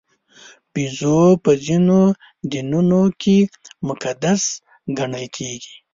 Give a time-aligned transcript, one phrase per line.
[0.73, 2.01] بیزو په ځینو
[2.51, 3.37] دینونو کې
[3.87, 4.41] مقدس
[4.97, 5.73] ګڼل کېږي.